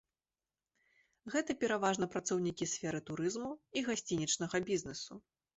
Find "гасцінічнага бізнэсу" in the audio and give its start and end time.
3.89-5.13